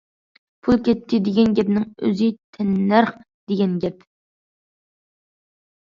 پۇل 0.67 0.79
كەتتى 0.87 1.19
دېگەن 1.27 1.53
گەپنىڭ 1.59 1.85
ئۆزى 2.09 2.31
تەننەرخ 2.57 3.13
دېگەن 3.53 3.79
گەپ. 3.85 4.03